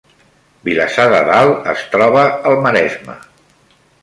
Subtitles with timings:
[0.69, 3.21] Vilassar de Dalt es troba al Maresme